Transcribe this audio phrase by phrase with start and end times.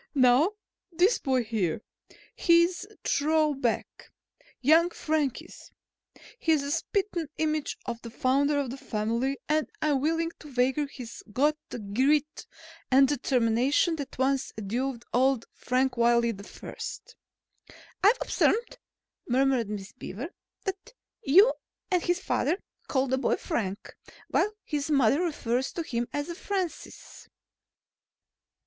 [0.15, 0.53] "Now,
[0.91, 1.83] this boy here,
[2.35, 4.09] he's a throw back,
[4.59, 5.69] young Frank is.
[6.39, 10.87] He's the spittin' image of the founder of the family and I'm willing to wager
[10.87, 12.47] he's got the grit
[12.89, 16.75] and determination that once endowed old Frank Wiley I."
[18.03, 18.79] "I've observed,"
[19.29, 20.29] murmured Miss Beaver,
[20.65, 21.53] "that you
[21.91, 22.57] and his father
[22.87, 23.95] call the boy Frank,
[24.29, 27.29] while his mother refers to him as Francis."